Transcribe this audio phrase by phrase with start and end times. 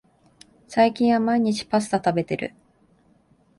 [0.67, 2.55] 最近は毎日パスタ食べてる